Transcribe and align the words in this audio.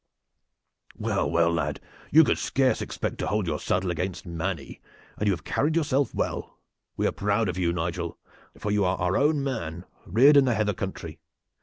"Well, 0.97 1.29
well, 1.29 1.53
lad, 1.53 1.79
you 2.09 2.23
could 2.23 2.39
scarce 2.39 2.81
expect 2.81 3.19
to 3.19 3.27
hold 3.27 3.45
your 3.45 3.59
saddle 3.59 3.91
against 3.91 4.25
Manny, 4.25 4.81
and 5.17 5.27
you 5.27 5.31
have 5.33 5.43
carried 5.43 5.75
yourself 5.75 6.11
well. 6.15 6.57
We 6.97 7.05
are 7.05 7.11
proud 7.11 7.47
of 7.47 7.59
you, 7.59 7.71
Nigel, 7.71 8.17
for 8.57 8.71
you 8.71 8.83
are 8.83 8.97
our 8.97 9.15
own 9.15 9.43
man, 9.43 9.85
reared 10.07 10.37
in 10.37 10.45
the 10.45 10.55
heather 10.55 10.73
country. 10.73 11.19